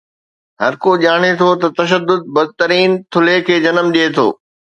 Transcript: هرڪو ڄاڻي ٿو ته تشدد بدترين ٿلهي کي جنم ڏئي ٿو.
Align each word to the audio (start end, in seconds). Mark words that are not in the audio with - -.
هرڪو 0.61 0.89
ڄاڻي 1.03 1.31
ٿو 1.39 1.49
ته 1.61 1.67
تشدد 1.79 2.21
بدترين 2.37 2.91
ٿلهي 3.13 3.37
کي 3.51 3.55
جنم 3.67 3.87
ڏئي 3.99 4.07
ٿو. 4.17 4.27